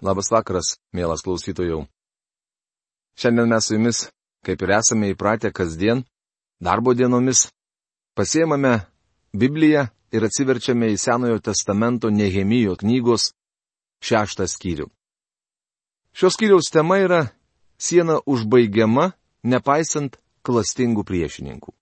[0.00, 1.82] Labas vakaras, mielas klausytojų.
[3.20, 3.98] Šiandien mes su jumis,
[4.46, 6.06] kaip ir esame įpratę kasdien,
[6.56, 7.50] darbo dienomis,
[8.16, 8.78] pasiemame
[9.36, 13.34] Bibliją ir atsiverčiame į Senojo testamento Nehemijo knygos
[14.00, 14.86] šeštą skyrių.
[16.16, 17.20] Šios skyriaus tema yra
[17.76, 19.12] siena užbaigiama,
[19.44, 21.76] nepaisant klastingų priešininkų.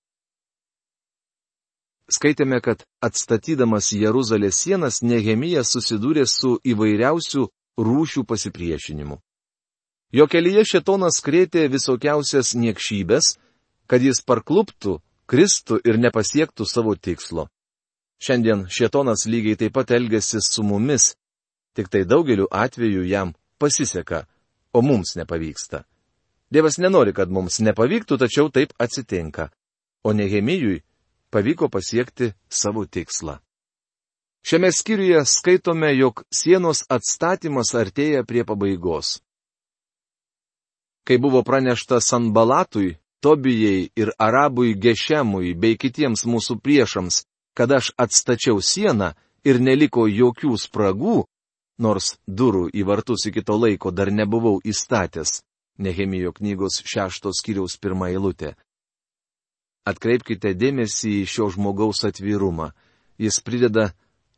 [2.08, 7.46] Skaitėme, kad atstatydamas Jeruzalės sienas Nehemijas susidūrė su įvairiausių
[7.78, 9.18] rūšių pasipriešinimu.
[10.12, 13.36] Jo kelyje šetonas krėtė visokiausias niekšybės,
[13.86, 14.98] kad jis parkluptų,
[15.28, 17.48] kristų ir nepasiektų savo tikslo.
[18.18, 21.12] Šiandien šetonas lygiai taip pat elgesi su mumis,
[21.76, 24.24] tik tai daugeliu atveju jam pasiseka,
[24.72, 25.84] o mums nepavyksta.
[26.50, 29.50] Dievas nenori, kad mums nepavyktų, tačiau taip atsitinka.
[30.02, 30.80] O Nehemijui
[31.30, 33.38] pavyko pasiekti savo tikslą.
[34.48, 39.18] Šiame skyriuje skaitome, jog sienos atstatymas artėja prie pabaigos.
[41.04, 47.18] Kai buvo pranešta Sanbalatui, Tobijai ir Arabui Gešemui bei kitiems mūsų priešams,
[47.52, 49.10] kad aš atstačiau sieną
[49.44, 51.18] ir neliko jokių spragų,
[51.84, 55.42] nors durų į vartus iki to laiko dar nebuvau įstatęs.
[55.76, 58.56] Nehemijo knygos šeštos skyriaus pirmą eilutę.
[59.84, 62.72] Atkreipkite dėmesį į šio žmogaus atvirumą.
[63.20, 63.90] Jis prideda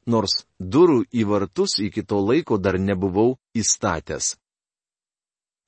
[0.07, 4.37] nors durų į vartus iki to laiko dar nebuvau įstatęs.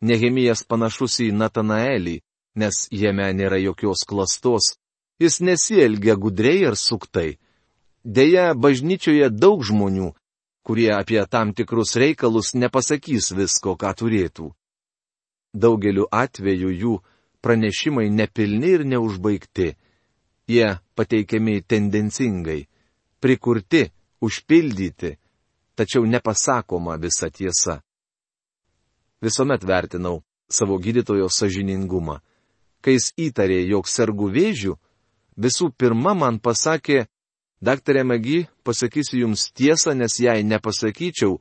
[0.02, 2.20] Nehemijas panašus į Natanaelį,
[2.58, 4.74] nes jame nėra jokios klastos,
[5.22, 7.38] jis nesielgia gudriai ar suktai.
[8.02, 10.10] Deja, bažnyčioje daug žmonių,
[10.66, 14.50] kurie apie tam tikrus reikalus nepasakys visko, ką turėtų.
[15.54, 16.98] Daugeliu atveju jų
[17.44, 19.74] pranešimai nepilni ir neužbaigti.
[20.50, 22.66] Jie pateikiami tendencingai,
[23.22, 23.86] prikurti,
[24.22, 25.16] užpildyti,
[25.74, 27.80] tačiau nepasakoma visa tiesa.
[29.22, 32.20] Visuomet vertinau savo gydytojo sažiningumą.
[32.82, 34.74] Kai jis įtarė, jog sergu vėžių,
[35.38, 37.06] visų pirma man pasakė,
[37.62, 41.38] daktarė Magi, pasakysiu jums tiesą, nes jei nepasakyčiau,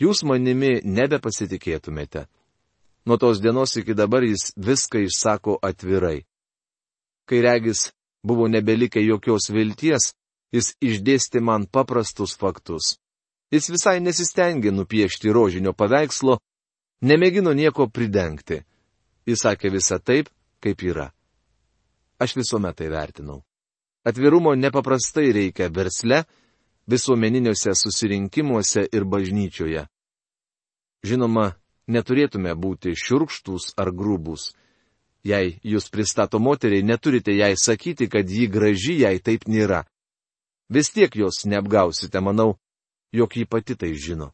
[0.00, 2.26] jūs manimi nebepasitikėtumėte.
[3.08, 6.22] Nuo tos dienos iki dabar jis viską išsako atvirai.
[7.26, 7.90] Kai regis
[8.22, 10.12] buvo nebelikę jokios vilties,
[10.52, 12.96] jis išdėstė man paprastus faktus.
[13.52, 16.38] Jis visai nesistengė nupiešti rožinio paveikslo,
[17.04, 18.62] nemėgino nieko pridengti.
[19.28, 20.30] Jis sakė visą taip,
[20.60, 21.10] kaip yra.
[22.22, 23.42] Aš visuomet tai vertinau.
[24.04, 26.24] Atvirumo nepaprastai reikia versle,
[26.90, 29.84] visuomeniniuose susirinkimuose ir bažnyčioje.
[31.06, 31.52] Žinoma,
[31.86, 34.52] neturėtume būti šiurkštus ar grubus.
[35.22, 39.84] Jei jūs pristato moteriai, neturite jai sakyti, kad ji graži, jei taip nėra
[40.74, 42.56] vis tiek jos neapgausite, manau,
[43.12, 44.32] jog ji pati tai žino.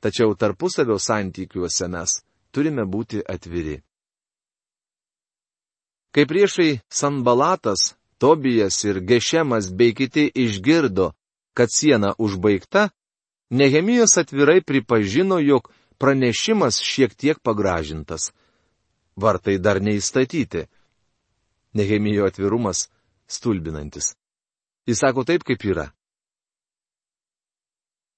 [0.00, 2.20] Tačiau tarpusavio santykiuose mes
[2.52, 3.78] turime būti atviri.
[6.14, 11.12] Kai priešai Sanbalatas, Tobijas ir Gešemas bei kiti išgirdo,
[11.54, 12.88] kad siena užbaigta,
[13.50, 15.68] Nehemijas atvirai pripažino, jog
[15.98, 18.32] pranešimas šiek tiek pagražintas.
[19.16, 20.64] Vartai dar neįstatyti.
[21.74, 22.88] Nehemijo atvirumas
[23.26, 24.14] stulbinantis.
[24.86, 25.88] Jis sako taip, kaip yra.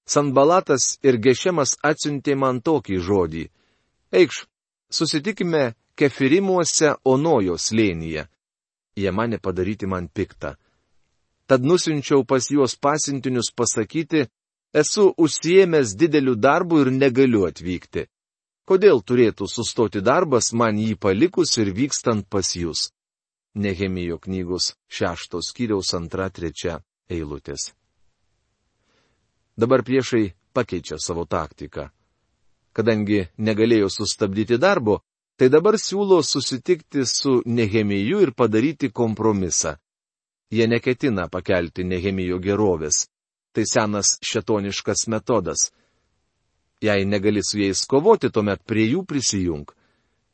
[0.07, 3.43] Sanbalatas ir Gešemas atsiuntė man tokį žodį.
[4.11, 4.45] Eikš,
[4.91, 8.27] susitikime kefirimuose Onojo slėnyje.
[8.97, 10.55] Jie mane padaryti man piktą.
[11.47, 14.27] Tad nusinčiau pas juos pasintinius pasakyti,
[14.73, 18.07] esu užsiemęs dideliu darbu ir negaliu atvykti.
[18.67, 22.89] Kodėl turėtų sustoti darbas man jį palikus ir vykstant pas jūs?
[23.57, 26.77] Nehemijo knygos šeštos skyriaus antra trečia
[27.09, 27.71] eilutės.
[29.57, 31.89] Dabar priešai pakeičia savo taktiką.
[32.77, 34.99] Kadangi negalėjo sustabdyti darbo,
[35.37, 39.73] tai dabar siūlo susitikti su Nehemiju ir padaryti kompromisą.
[40.53, 43.07] Jie neketina pakelti Nehemijo gerovės.
[43.53, 45.71] Tai senas šetoniškas metodas.
[46.81, 49.65] Jei negali su jais kovoti, tuomet prie jų prisijung.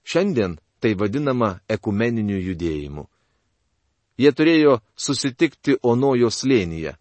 [0.04, 3.08] Šiandien tai vadinama ekumeniniu judėjimu.
[4.18, 6.94] Jie turėjo susitikti Onojo slėnyje.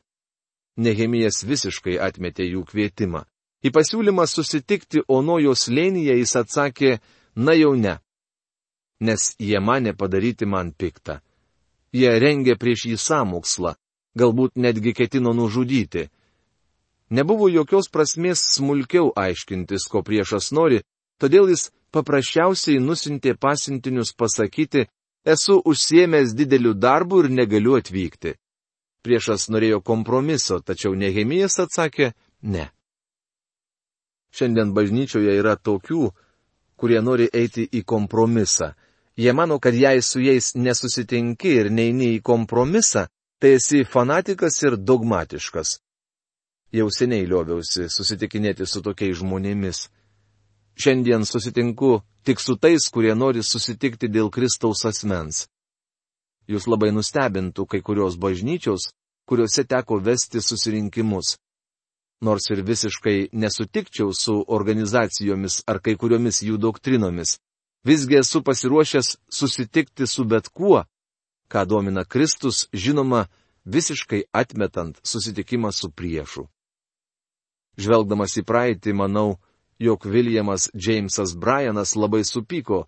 [0.77, 3.27] Nehemijas visiškai atmetė jų kvietimą.
[3.63, 6.97] Į pasiūlymą susitikti Onojo slėnyje jis atsakė,
[7.37, 7.99] na jau ne.
[9.01, 11.21] Nes jie mane padaryti man piktą.
[11.93, 13.75] Jie rengė prieš jį samokslą,
[14.17, 16.09] galbūt netgi ketino nužudyti.
[17.13, 20.81] Nebuvo jokios prasmės smulkiau aiškintis, ko priešas nori,
[21.21, 24.87] todėl jis paprasčiausiai nusintė pasintinius pasakyti,
[25.25, 28.35] Esu užsiemęs dideliu darbu ir negaliu atvykti.
[29.03, 32.69] Priešas norėjo kompromiso, tačiau Nehemijas atsakė ne.
[34.35, 36.11] Šiandien bažnyčioje yra tokių,
[36.77, 38.73] kurie nori eiti į kompromisą.
[39.17, 43.07] Jie mano, kad jei su jais nesusitinki ir neini į kompromisą,
[43.39, 45.79] tai esi fanatikas ir dogmatiškas.
[46.73, 49.89] Jau seniai lioviausi susitikinėti su tokiais žmonėmis.
[50.79, 55.47] Šiandien susitinku tik su tais, kurie nori susitikti dėl Kristaus asmens.
[56.51, 58.91] Jūs labai nustebintų kai kurios bažnyčios,
[59.27, 61.37] kuriuose teko vesti susirinkimus.
[62.23, 67.39] Nors ir visiškai nesutikčiau su organizacijomis ar kai kuriomis jų doktrinomis,
[67.85, 70.85] visgi esu pasiruošęs susitikti su bet kuo,
[71.51, 73.27] ką domina Kristus, žinoma,
[73.65, 76.47] visiškai atmetant susitikimą su priešu.
[77.79, 79.39] Žvelgdamas į praeitį, manau,
[79.79, 82.85] jog Viljamas Džeimsas Bryanas labai supyko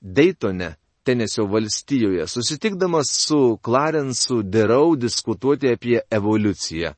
[0.00, 6.92] Daytone, Tenesio valstijoje, susitikdamas su Clarensu Derau diskutuoti apie evoliuciją.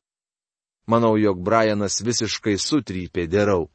[0.86, 3.68] Manau, jog Bryanas visiškai sutrypė Derau.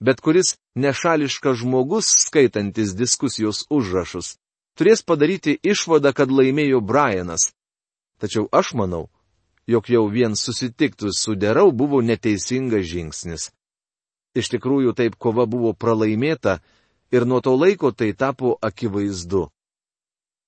[0.00, 4.36] Bet kuris nešališkas žmogus, skaitantis diskusijos užrašus,
[4.78, 7.48] turės padaryti išvadą, kad laimėjo Bryanas.
[8.20, 9.08] Tačiau aš manau,
[9.66, 13.50] jog jau vien susitikti su Derau buvo neteisingas žingsnis.
[14.38, 16.60] Iš tikrųjų, taip kova buvo pralaimėta
[17.10, 19.48] ir nuo to laiko tai tapo akivaizdu.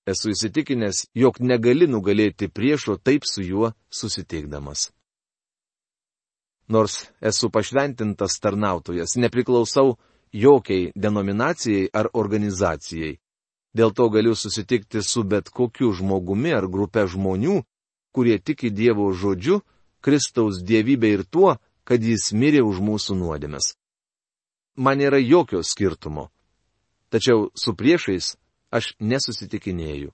[0.07, 4.91] Esu įsitikinęs, jog negali nugalėti priešo taip su juo susitikdamas.
[6.71, 9.97] Nors esu pašventintas tarnautojas, nepriklausau
[10.33, 13.19] jokiai denominacijai ar organizacijai.
[13.75, 17.61] Dėl to galiu susitikti su bet kokiu žmogumi ar grupe žmonių,
[18.15, 19.61] kurie tiki Dievo žodžiu,
[20.01, 23.75] Kristaus dievybė ir tuo, kad jis mirė už mūsų nuodėmes.
[24.77, 26.31] Man nėra jokio skirtumo.
[27.11, 28.37] Tačiau su priešais
[28.71, 30.13] aš nesusitikinėju.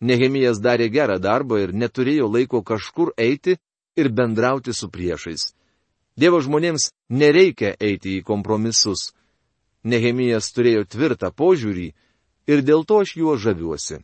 [0.00, 3.56] Nehemijas darė gerą darbą ir neturėjo laiko kažkur eiti
[3.98, 5.52] ir bendrauti su priešais.
[6.18, 9.12] Dievo žmonėms nereikia eiti į kompromisus.
[9.84, 11.88] Nehemijas turėjo tvirtą požiūrį
[12.50, 14.02] ir dėl to aš juo žaviuosi.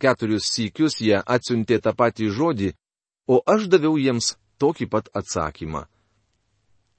[0.00, 2.70] Keturius sykius jie atsiuntė tą patį žodį,
[3.28, 5.84] o aš daviau jiems tokį pat atsakymą.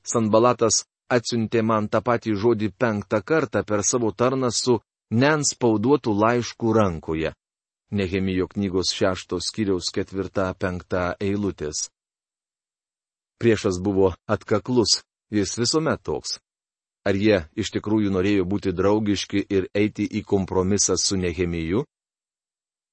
[0.04, 4.80] Sanbalatas atsiuntė man tą patį žodį penktą kartą per savo tarną su
[5.12, 7.34] nenspauduotų laiškų rankoje.
[7.92, 11.90] Nehemijo knygos šeštos skyriaus ketvirta penkta eilutės.
[13.42, 16.40] Priešas buvo atkaklus, jis visuomet toks.
[17.04, 21.84] Ar jie iš tikrųjų norėjo būti draugiški ir eiti į kompromisą su Nehemiju?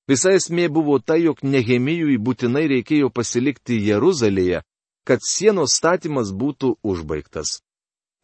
[0.09, 4.63] Visa esmė buvo ta, jog Nehemijui būtinai reikėjo pasilikti Jeruzalėje,
[5.09, 7.63] kad sienos statymas būtų užbaigtas.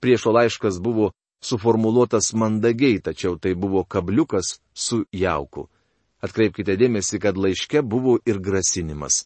[0.04, 5.70] Priešo laiškas buvo suformuoluotas mandagiai, tačiau tai buvo kabliukas su jauku.
[6.20, 9.25] Atkreipkite dėmesį, kad laiške buvo ir grasinimas.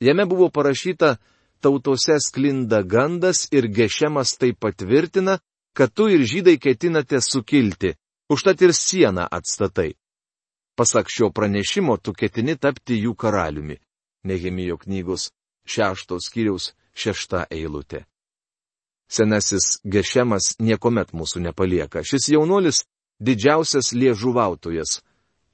[0.00, 1.18] Jame buvo parašyta,
[1.60, 5.38] tautose sklinda gandas ir gešemas tai patvirtina,
[5.76, 7.96] kad tu ir žydai ketinate sukilti,
[8.32, 9.92] užtat ir sieną atstatai.
[10.78, 13.80] Pasak šio pranešimo, tu ketini tapti jų karaliumi.
[14.24, 15.32] Nehemijo knygos
[15.68, 18.04] šeštos skyriaus šešta eilutė.
[19.08, 22.02] Senasis Gešemas niekuomet mūsų nepalieka.
[22.04, 22.84] Šis jaunuolis-
[23.26, 25.00] didžiausias liežuvautojas.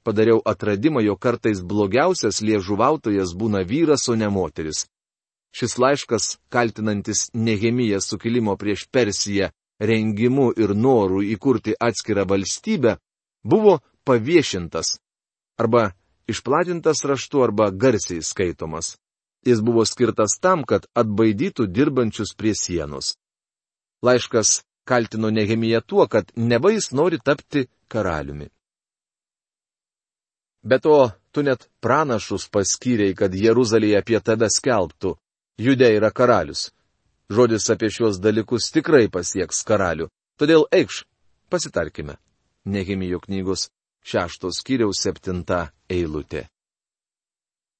[0.03, 4.85] Padariau atradimą, jo kartais blogiausias liežuvautojas būna vyras, o ne moteris.
[5.55, 12.97] Šis laiškas, kaltinantis Nehemiją sukilimo prieš Persiją rengimu ir noru įkurti atskirą valstybę,
[13.43, 14.99] buvo paviešintas
[15.57, 15.91] arba
[16.27, 18.97] išplatintas raštu arba garsiai skaitomas.
[19.45, 23.13] Jis buvo skirtas tam, kad atbaidytų dirbančius prie sienos.
[24.01, 28.49] Laiškas kaltino Nehemiją tuo, kad neva jis nori tapti karaliumi.
[30.63, 35.13] Be to, tu net pranašus paskyrei, kad Jeruzalėje apie tave skelbtų.
[35.61, 36.71] Judė yra karalius.
[37.29, 40.09] Žodis apie šios dalykus tikrai pasieks karalių.
[40.41, 41.03] Todėl eikš,
[41.49, 42.17] pasitarkime.
[42.65, 43.69] Nehemijo knygos
[44.05, 46.47] šeštos kiriaus septinta eilutė.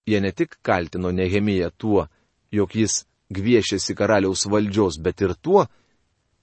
[0.05, 2.07] Jie ne tik kaltino Nehemiją tuo,
[2.51, 5.65] jog jis gviešėsi karaliaus valdžios, bet ir tuo,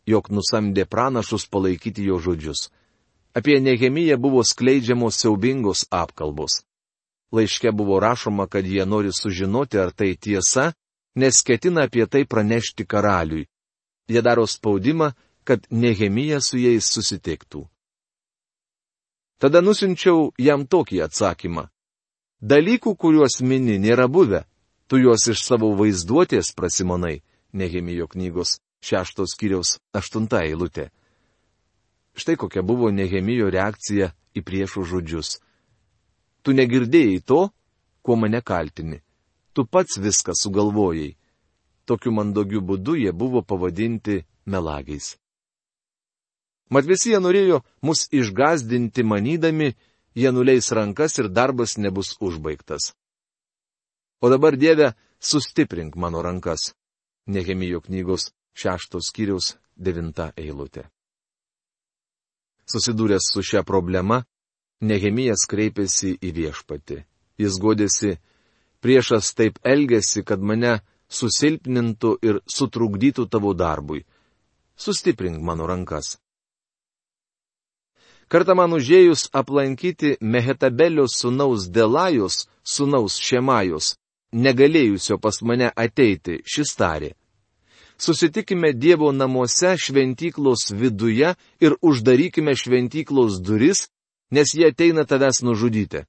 [0.07, 2.71] jog nusamdė pranašus palaikyti jo žodžius.
[3.35, 6.62] Apie Nehemiją buvo skleidžiamos siaubingos apkalbos.
[7.33, 10.73] Laiške buvo rašoma, kad jie nori sužinoti, ar tai tiesa,
[11.14, 13.47] nes ketina apie tai pranešti karaliui.
[14.09, 15.12] Jie daro spaudimą,
[15.45, 17.64] kad Nehemija su jais susitiktų.
[19.40, 21.72] Tada nusinčiau jam tokį atsakymą.
[22.43, 24.43] Dalykų, kuriuos mini, nėra buvę.
[24.91, 27.23] Tu juos iš savo vaizduotės prasimonai,
[27.53, 30.89] Nehemijo knygos šeštos kiriaus aštunta eilutė.
[32.19, 35.39] Štai kokia buvo Nehemijo reakcija į priešų žodžius.
[36.43, 37.41] Tu negirdėjai to,
[38.03, 39.03] kuo mane kaltini.
[39.53, 41.17] Tu pats viską sugalvojai.
[41.85, 45.17] tokiu mandogiu būdu jie buvo pavadinti melagiais.
[46.71, 49.75] Mat visi jie norėjo mus išgazdinti manydami,
[50.14, 52.92] jie nuleis rankas ir darbas nebus užbaigtas.
[54.23, 56.73] O dabar Dieve, sustiprink mano rankas.
[57.26, 60.88] Nehemijo knygos šeštos skyriaus devinta eilutė.
[62.66, 64.23] Susidūręs su šia problema,
[64.83, 66.97] Nehemijas kreipėsi į viešpatį.
[67.38, 68.16] Jis godėsi,
[68.83, 74.02] priešas taip elgesi, kad mane susilpnintų ir sutrukdytų tavo darbui.
[74.75, 76.16] Sustiprink mano rankas.
[78.33, 83.97] Kartą man užėjus aplankyti Mehetabelio sunaus Delajus, sunaus Šemajus,
[84.33, 87.11] negalėjusio pas mane ateiti, šis tarė.
[88.01, 93.85] Susitikime Dievo namuose šventyklos viduje ir uždarykime šventyklos duris,
[94.33, 96.07] nes jie ateina tavęs nužudyti.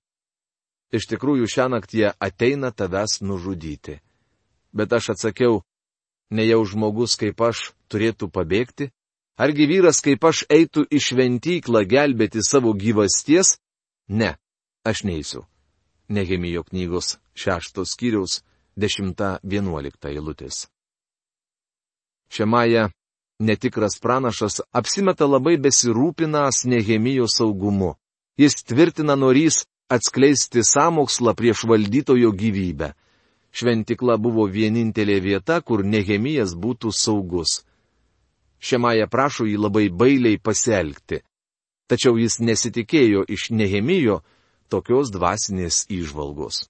[0.96, 4.00] Iš tikrųjų, šią naktį jie ateina tavęs nužudyti.
[4.72, 5.60] Bet aš atsakiau,
[6.32, 8.94] ne jau žmogus kaip aš turėtų pabėgti,
[9.38, 13.58] argi vyras kaip aš eitų į šventyklą gelbėti savo gyvasties?
[14.10, 14.36] Ne,
[14.86, 15.46] aš neįsiu.
[16.10, 18.42] Nehemijo knygos šeštos skyriaus
[18.78, 20.68] 10-11 eilutės.
[22.34, 22.90] Šemaja,
[23.40, 27.94] netikras pranašas, apsimeta labai besirūpinas Nehemijo saugumu.
[28.38, 29.64] Jis tvirtina norys
[29.94, 32.94] atskleisti samokslą prieš valdytojo gyvybę.
[33.54, 37.62] Šventikla buvo vienintelė vieta, kur Nehemijas būtų saugus.
[38.64, 41.20] Šemaja prašo jį labai bailiai pasielgti.
[41.92, 44.22] Tačiau jis nesitikėjo iš Nehemijo
[44.72, 46.68] tokios dvasinės išvalgos.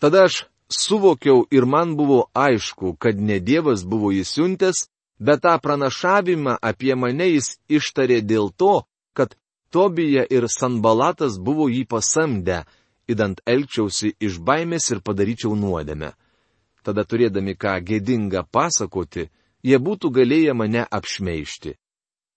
[0.00, 4.84] Tada aš suvokiau ir man buvo aišku, kad ne Dievas buvo įsiuntęs,
[5.18, 8.84] bet tą pranašavimą apie mane jis ištarė dėl to,
[9.16, 9.36] kad
[9.72, 12.62] Tobija ir Sanbalatas buvo jį pasamdę,
[13.08, 16.12] įdant elgčiausi iš baimės ir padaryčiau nuodėmę.
[16.86, 19.26] Tada turėdami ką gėdingą pasakoti,
[19.66, 21.74] jie būtų galėję mane apšmeišti.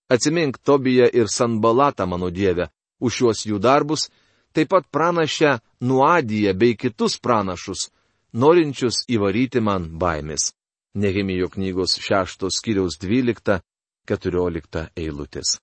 [0.09, 2.69] Atsimink Tobiją ir Sanbalatą, mano Dieve,
[2.99, 4.09] už šiuos jų darbus
[4.53, 7.89] taip pat pranašę Nuadiją bei kitus pranašus,
[8.33, 10.53] norinčius įvaryti man baimės.
[10.95, 15.59] Nehemijo knygos 6 skyriaus 12-14 eilutės.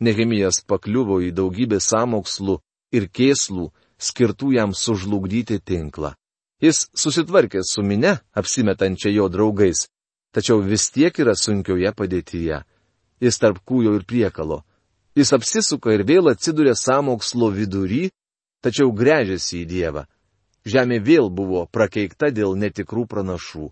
[0.00, 2.60] Nehemijas pakliuvo į daugybę samokslų
[2.92, 6.12] ir kėslų, skirtų jam sužlugdyti tinklą.
[6.62, 9.88] Jis susitvarkė su mine, apsimetančia jo draugais,
[10.32, 12.62] tačiau vis tiek yra sunkioje padėtyje.
[13.20, 14.62] Jis tarp kūjo ir priekalo.
[15.18, 18.08] Jis apsisuka ir vėl atsiduria samokslo vidury,
[18.62, 20.04] tačiau grežiasi į Dievą.
[20.68, 23.70] Žemė vėl buvo prakeikta dėl netikrų pranašų.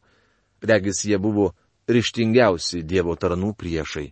[0.66, 1.52] Regis jie buvo
[1.86, 4.08] ryštingiausi Dievo tarnų priešai.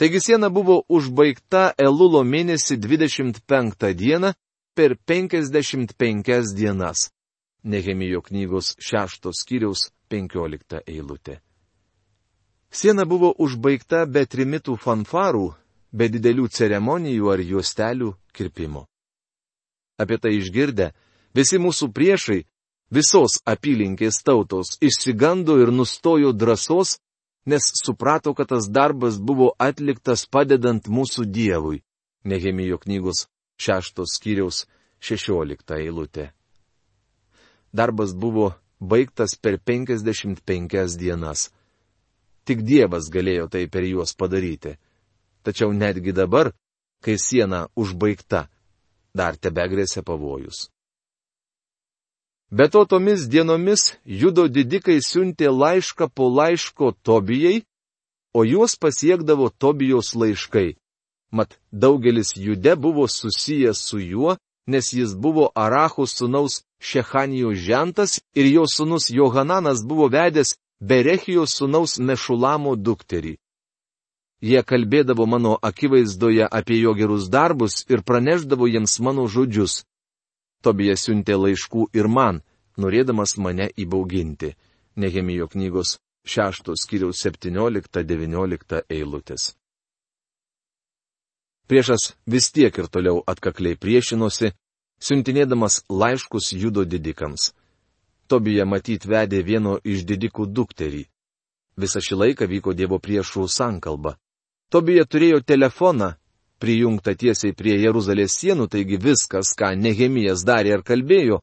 [0.00, 4.32] Taigi siena buvo užbaigta Elulo mėnesį 25 dieną
[4.74, 7.10] per 55 dienas.
[7.64, 11.40] Nehemijo knygos 6 skyriaus 15 eilutė.
[12.70, 15.48] Siena buvo užbaigta be trimitų fanfarų,
[15.90, 18.86] be didelių ceremonijų ar juostelių kirpimo.
[19.98, 20.92] Apie tai išgirdę,
[21.34, 22.44] visi mūsų priešai,
[22.90, 26.98] visos apylinkės tautos išsigando ir nustojo drąsos,
[27.46, 31.82] nes suprato, kad tas darbas buvo atliktas padedant mūsų Dievui.
[32.24, 33.26] Nehemijo knygos
[33.60, 34.66] šeštos skyriaus
[35.00, 36.30] šešiolikta eilutė.
[37.72, 41.50] Darbas buvo baigtas per 55 dienas.
[42.44, 44.76] Tik Dievas galėjo tai per juos padaryti.
[45.44, 46.52] Tačiau netgi dabar,
[47.04, 48.48] kai siena užbaigta,
[49.14, 50.68] dar tebegrėsia pavojus.
[52.50, 57.62] Be to tomis dienomis judo didikai siuntė laišką po laiško Tobijai,
[58.34, 60.74] o juos pasiekdavo Tobijos laiškai.
[61.30, 64.34] Mat daugelis jude buvo susijęs su juo,
[64.66, 71.98] nes jis buvo Aracho sūnaus Šechanijos žentas ir jo sūnus Johananas buvo vedęs Berechijos sūnaus
[72.00, 73.36] Mešulamo dukterį.
[74.40, 79.84] Jie kalbėdavo mano akivaizdoje apie jo gerus darbus ir praneždavo jiems mano žodžius.
[80.64, 82.40] Tobija siuntė laiškų ir man,
[82.80, 84.54] norėdamas mane įbauginti.
[84.96, 89.59] Nehemijo knygos 6 skyriaus 17-19 eilutės.
[91.70, 94.48] Priešas vis tiek ir toliau atkakliai priešinosi,
[94.98, 97.52] siuntinėdamas laiškus judo didikams.
[98.26, 101.04] Tobija matyt vedė vieno iš didikų dukterį.
[101.78, 104.16] Visą šį laiką vyko Dievo priešų sankalba.
[104.74, 106.08] Tobija turėjo telefoną,
[106.58, 111.38] prijungtą tiesiai prie Jeruzalės sienų, taigi viskas, ką Nehemijas darė ar kalbėjo,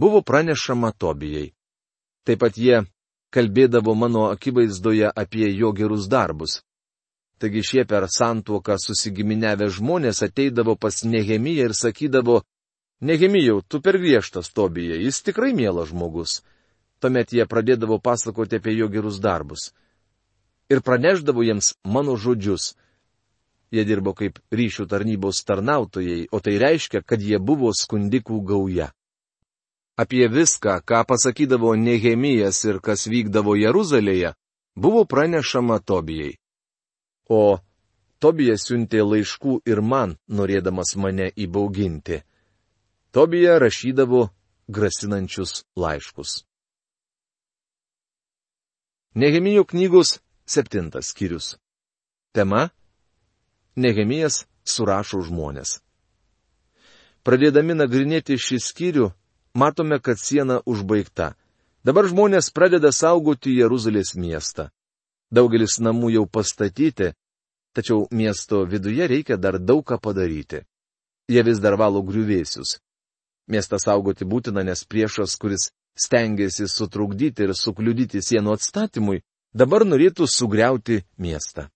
[0.00, 1.52] buvo pranešama Tobijai.
[2.24, 2.86] Taip pat jie
[3.36, 6.62] kalbėdavo mano akivaizdoje apie jo gerus darbus.
[7.38, 12.40] Taigi šie per santuoką susigiminiavę žmonės ateidavo pas Nehemiją ir sakydavo,
[13.00, 16.40] Nehemijau, tu per griežtas Tobija, jis tikrai mielas žmogus.
[16.98, 19.70] Tuomet jie pradėdavo pasakoti apie jo gerus darbus.
[20.66, 22.74] Ir praneždavo jiems mano žodžius.
[23.70, 28.90] Jie dirbo kaip ryšių tarnybos tarnautojai, o tai reiškia, kad jie buvo skundikų gauja.
[29.94, 34.34] Apie viską, ką pasakydavo Nehemijas ir kas vykdavo Jeruzalėje,
[34.74, 36.34] buvo pranešama Tobijai.
[37.28, 37.58] O
[38.18, 42.22] Tobija siuntė laiškų ir man, norėdamas mane įbauginti.
[43.14, 44.24] Tobija rašydavo
[44.68, 46.42] grasinančius laiškus.
[49.14, 51.56] Nehemijo knygos septintas skyrius.
[52.32, 52.68] Tema-
[53.82, 55.78] Nehemijas surašo žmonės.
[57.22, 59.06] Pradėdami nagrinėti šį skyrių,
[59.54, 61.34] matome, kad siena užbaigta.
[61.84, 64.70] Dabar žmonės pradeda saugoti Jeruzalės miestą.
[65.30, 67.12] Daugelis namų jau pastatyti,
[67.76, 70.64] tačiau miesto viduje reikia dar daug ką padaryti.
[71.28, 72.78] Jie vis dar valo griuvėsius.
[73.48, 81.02] Miestą saugoti būtina, nes priešas, kuris stengiasi sutrukdyti ir sukliudyti sienų atstatymui, dabar norėtų sugriauti
[81.18, 81.68] miestą.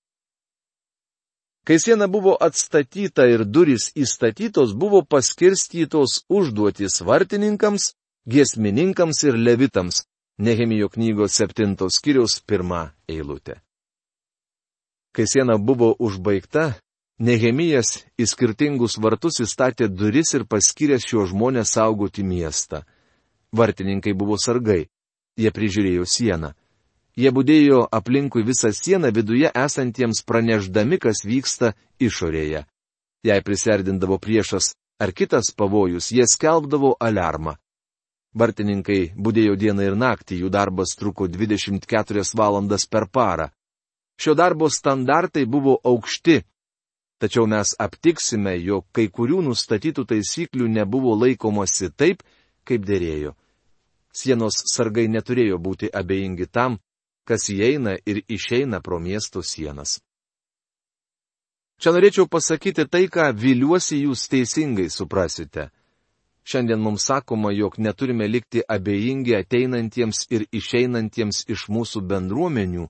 [1.65, 7.93] Kai siena buvo atstatyta ir durys įstatytos, buvo paskirstytos užduotis vartininkams,
[8.27, 10.03] giesmininkams ir levitams.
[10.39, 13.61] Nehemijo knygos septintos skyriaus pirmą eilutę.
[15.13, 16.73] Kai siena buvo užbaigta,
[17.21, 22.83] Nehemijas į skirtingus vartus įstatė duris ir paskyrė šio žmonės saugoti miestą.
[23.53, 24.89] Vartininkai buvo sargai.
[25.39, 26.53] Jie prižiūrėjo sieną.
[27.17, 32.65] Jie būdėjo aplinkui visą sieną viduje esantiems praneždami, kas vyksta išorėje.
[33.23, 37.55] Jei priserdindavo priešas ar kitas pavojus, jie skelbdavo alarmą.
[38.35, 43.51] Vartininkai būdėjo dieną ir naktį, jų darbas truko 24 valandas per parą.
[44.21, 46.41] Šio darbo standartai buvo aukšti
[47.23, 52.25] Tačiau mes aptiksime, jog kai kurių nustatytų taisyklių nebuvo laikomasi taip,
[52.67, 53.37] kaip dėrėjo.
[54.11, 56.81] Sienos sargai neturėjo būti abejingi tam,
[57.23, 60.01] kas įeina ir išeina pro miesto sienas.
[61.79, 65.69] Čia norėčiau pasakyti tai, ką viliuosi jūs teisingai suprasite.
[66.45, 72.89] Šiandien mums sakoma, jog neturime likti abejingi ateinantiems ir išeinantiems iš mūsų bendruomenių,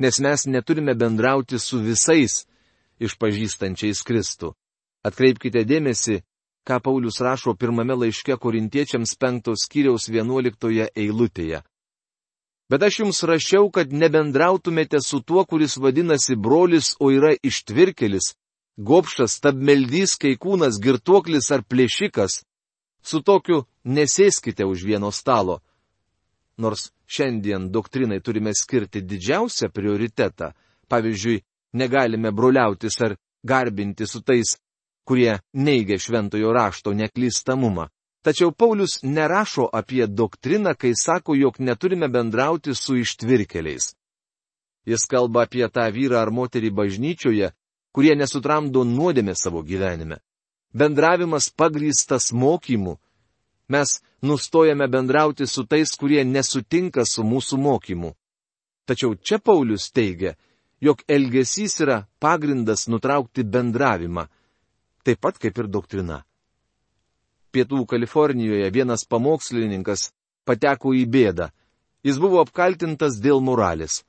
[0.00, 2.46] nes mes neturime bendrauti su visais,
[3.00, 4.54] išpažįstančiais Kristų.
[5.04, 6.22] Atkreipkite dėmesį,
[6.66, 11.62] ką Paulius rašo pirmame laiške korintiečiams penktos kiriaus vienuoliktoje eilutėje.
[12.70, 18.32] Bet aš jums rašiau, kad nebendrautumėte su tuo, kuris vadinasi brolis, o yra ištvirkelis,
[18.76, 22.42] gopšas, tabmeldys, kai kūnas, girtuoklis ar plėšikas.
[23.06, 25.60] Su tokiu nesėskite už vieno stalo.
[26.58, 30.50] Nors šiandien doktrinai turime skirti didžiausią prioritetą,
[30.90, 31.42] pavyzdžiui,
[31.78, 33.14] negalime broliautis ar
[33.46, 34.56] garbinti su tais,
[35.06, 37.86] kurie neigia šventojo rašto neklystamumą.
[38.26, 43.94] Tačiau Paulius nerašo apie doktriną, kai sako, jog neturime bendrauti su ištvirkeliais.
[44.86, 47.52] Jis kalba apie tą vyrą ar moterį bažnyčioje,
[47.94, 50.18] kurie nesutramdo nuodėmė savo gyvenime.
[50.76, 52.98] Bendravimas pagrystas mokymu.
[53.68, 58.10] Mes nustojame bendrauti su tais, kurie nesutinka su mūsų mokymu.
[58.84, 60.34] Tačiau čia Paulius teigia,
[60.84, 64.26] jog elgesys yra pagrindas nutraukti bendravimą,
[65.04, 66.20] taip pat kaip ir doktrina.
[67.56, 70.10] Pietų Kalifornijoje vienas pamokslininkas
[70.44, 71.48] pateko į bėdą.
[72.04, 74.02] Jis buvo apkaltintas dėl moralės.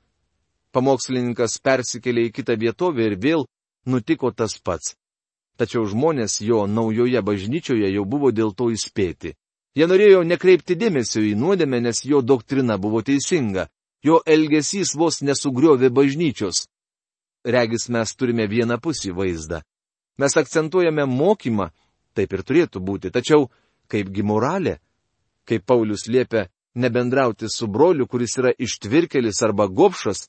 [0.76, 3.48] Pamokslininkas persikėlė į kitą vietovę ir vėl
[3.88, 4.98] nutiko tas pats.
[5.58, 9.34] Tačiau žmonės jo naujoje bažnyčioje jau buvo dėl to įspėti.
[9.74, 13.66] Jie norėjo nekreipti dėmesio į nuodėmę, nes jo doktrina buvo teisinga
[14.04, 16.66] jo elgesys vos nesugriovė bažnyčios.
[17.44, 19.62] Regis mes turime vieną pusį vaizdą.
[20.18, 21.70] Mes akcentuojame mokymą,
[22.14, 23.48] taip ir turėtų būti, tačiau
[23.88, 24.78] kaipgi moralė?
[25.48, 30.26] Kaip Paulius liepia nebendrauti su broliu, kuris yra ištvirkelis arba gopšas,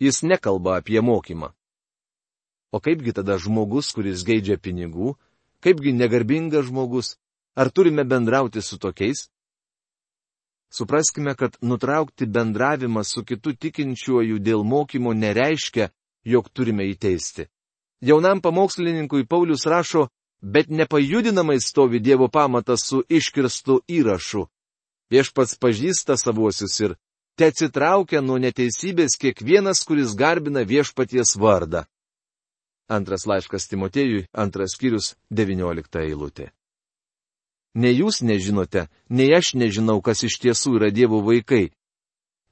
[0.00, 1.52] jis nekalba apie mokymą.
[2.76, 5.14] O kaipgi tada žmogus, kuris geidžia pinigų,
[5.64, 7.14] kaipgi negarbingas žmogus,
[7.56, 9.30] ar turime bendrauti su tokiais?
[10.76, 15.88] Supraskime, kad nutraukti bendravimą su kitu tikinčiuoju dėl mokymo nereiškia,
[16.32, 17.48] jog turime įteisti.
[18.04, 20.08] Jaunam pamokslininkui Paulius rašo,
[20.42, 24.44] bet nepajudinamai stovi Dievo pamatas su iškirstu įrašu.
[25.08, 26.98] Viešpats pažįsta savuosius ir
[27.40, 31.86] te atsitraukia nuo neteisybės kiekvienas, kuris garbina viešpaties vardą.
[32.88, 36.52] Antras laiškas Timotėjui, antras skyrius, deviniolikta eilutė.
[37.74, 41.72] Nei jūs nežinote, nei aš nežinau, kas iš tiesų yra Dievo vaikai.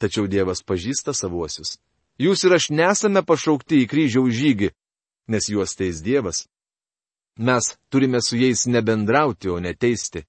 [0.02, 1.78] Tačiau Dievas pažįsta savuosius.
[2.20, 4.68] Jūs ir aš nesame pašaukti į kryžiaus žygį,
[5.32, 6.44] nes juos teis Dievas.
[7.38, 10.26] Mes turime su jais nebendrauti, o neteisti.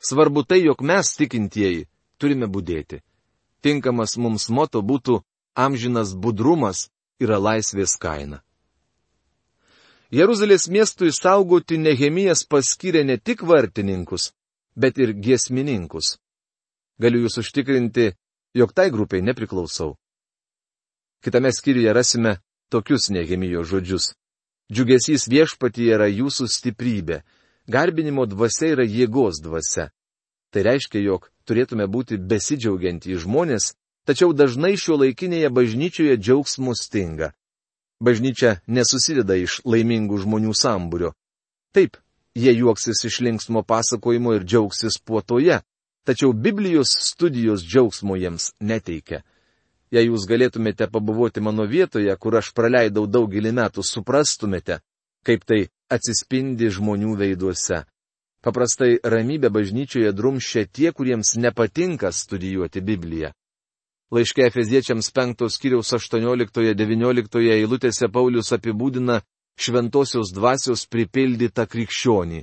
[0.00, 1.86] Svarbu tai, jog mes tikintieji
[2.18, 3.02] turime būdėti.
[3.60, 5.20] Tinkamas mums moto būtų
[5.54, 6.88] amžinas budrumas
[7.20, 8.40] yra laisvės kaina.
[10.10, 14.32] Jeruzalės miestui saugoti Nehemijas paskyrė ne tik vartininkus,
[14.74, 16.16] bet ir giesmininkus.
[16.98, 18.08] Galiu jūs užtikrinti,
[18.58, 19.94] jog tai grupiai nepriklausau.
[21.22, 22.32] Kitame skyriuje rasime
[22.74, 24.10] tokius Nehemijo žodžius.
[24.72, 27.22] Džiugesys viešpatyje yra jūsų stiprybė,
[27.70, 29.92] garbinimo dvasia yra jėgos dvasia.
[30.50, 33.74] Tai reiškia, jog turėtume būti besidžiaugiantys žmonės,
[34.06, 37.30] tačiau dažnai šio laikinėje bažnyčioje džiaugsmų stinga.
[38.00, 41.12] Bažnyčia nesusideda iš laimingų žmonių sambūrio.
[41.76, 41.98] Taip,
[42.34, 45.60] jie juoksis iš linksmo pasakojimo ir džiaugsis puotoje,
[46.08, 49.20] tačiau Biblijos studijos džiaugsmo jiems neteikia.
[49.90, 54.78] Jei jūs galėtumėte pabuvoti mano vietoje, kur aš praleidau daugelį metų, suprastumėte,
[55.26, 57.82] kaip tai atsispindi žmonių veiduose.
[58.40, 63.34] Paprastai ramybę bažnyčioje drumšia tie, kuriems nepatinka studijuoti Bibliją.
[64.10, 69.20] Laiške Efeziečiams 5 skyriaus 18-19 eilutėse Paulius apibūdina
[69.60, 72.40] šventosios dvasios pripildytą krikščionį.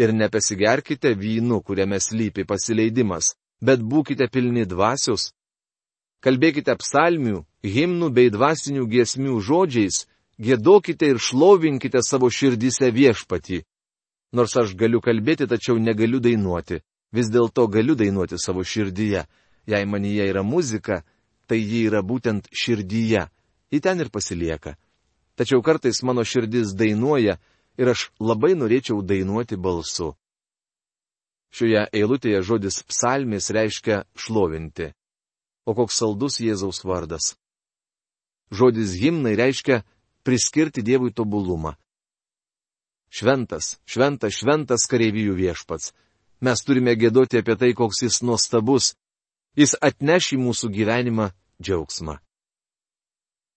[0.00, 5.32] Ir nepasigerkite vynu, kuriame slypi pasileidimas, bet būkite pilni dvasios.
[6.24, 10.06] Kalbėkite psalmių, himnų bei dvasinių giesmių žodžiais,
[10.40, 13.60] gėdokite ir šlovinkite savo širdise viešpatį
[14.32, 16.80] Nors aš galiu kalbėti, tačiau negaliu dainuoti.
[17.10, 19.24] Vis dėlto galiu dainuoti savo širdyje.
[19.66, 21.02] Jei manyje yra muzika,
[21.46, 23.26] tai ji yra būtent širdyje.
[23.70, 24.76] Ji ten ir pasilieka.
[25.36, 27.38] Tačiau kartais mano širdis dainuoja
[27.78, 30.14] ir aš labai norėčiau dainuoti balsu.
[31.50, 34.92] Šioje eilutėje žodis psalmis reiškia šlovinti.
[35.66, 37.34] O koks saldus Jėzaus vardas.
[38.50, 39.82] Žodis himnai reiškia
[40.26, 41.74] priskirti Dievui tobulumą.
[43.10, 45.92] Šventas, šventas, šventas kareivijų viešpats.
[46.40, 48.94] Mes turime gėdoti apie tai, koks jis nuostabus.
[49.58, 51.30] Jis atneš į mūsų gyvenimą
[51.62, 52.18] džiaugsmą.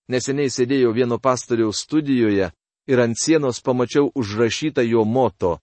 [0.10, 2.50] Neseniai sėdėjau vieno pastoriaus studijoje
[2.88, 5.60] ir ant sienos pamačiau užrašytą jo moto.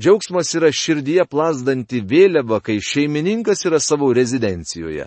[0.00, 5.06] Džiaugsmas yra širdyje plasdanti vėliava, kai šeimininkas yra savo rezidencijoje.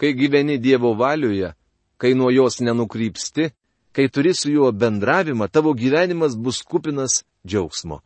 [0.00, 1.52] Kai gyveni Dievo valioje,
[2.00, 3.50] kai nuo jos nenukrypsti,
[3.94, 8.00] kai turi su juo bendravimą, tavo gyvenimas bus kupinas džiaugsmo.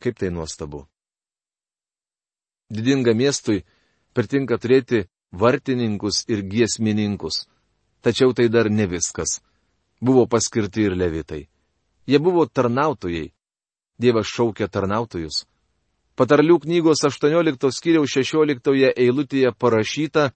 [0.00, 0.86] Kaip tai nuostabu.
[2.70, 3.64] Didinga miestui
[4.14, 7.46] pertinka turėti vartininkus ir giesmininkus.
[8.02, 9.40] Tačiau tai dar ne viskas.
[10.00, 11.48] Buvo paskirti ir levitai.
[12.06, 13.32] Jie buvo tarnautojai.
[13.98, 15.46] Dievas šaukia tarnautojus.
[16.16, 20.30] Patarlių knygos 18 skyriaus 16 eilutėje parašyta,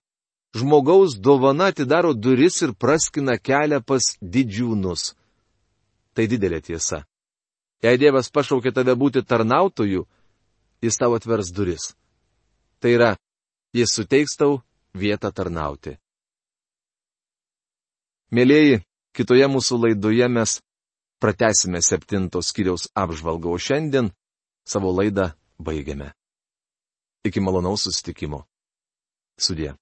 [0.57, 5.14] žmogaus dovana atidaro duris ir praskina kelią pas didžiūnus.
[6.14, 7.05] Tai didelė tiesa.
[7.81, 10.05] Jei Dievas pašaukė tave būti tarnautoju,
[10.85, 11.95] jis tau atvers duris.
[12.81, 13.11] Tai yra,
[13.77, 14.61] jis suteiks tau
[14.97, 15.99] vietą tarnauti.
[18.33, 18.81] Mėlyjeji,
[19.16, 20.61] kitoje mūsų laidoje mes
[21.21, 24.12] pratesime septintos skyriaus apžvalgą, o šiandien
[24.64, 26.12] savo laidą baigiame.
[27.27, 28.47] Iki malonaus sustikimo.
[29.37, 29.75] Sudė.